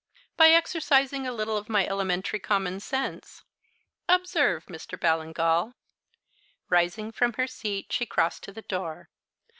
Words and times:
"By 0.35 0.49
exercising 0.49 1.27
a 1.27 1.31
little 1.31 1.57
of 1.57 1.69
my 1.69 1.85
elementary 1.85 2.39
common 2.39 2.79
sense. 2.79 3.43
Observe, 4.09 4.65
Mr. 4.65 4.99
Ballingall." 4.99 5.75
Rising 6.69 7.11
from 7.11 7.33
her 7.33 7.45
seat, 7.45 7.93
she 7.93 8.07
crossed 8.07 8.41
to 8.45 8.51
the 8.51 8.63
door. 8.63 9.09